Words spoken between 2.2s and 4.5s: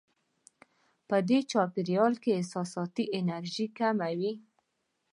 کې احساساتي انرژي کمه وي.